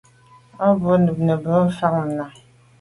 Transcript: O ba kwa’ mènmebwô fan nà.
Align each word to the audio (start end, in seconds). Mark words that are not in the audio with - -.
O 0.65 0.67
ba 0.79 0.79
kwa’ 0.81 0.95
mènmebwô 1.03 1.59
fan 1.77 2.01
nà. 2.17 2.25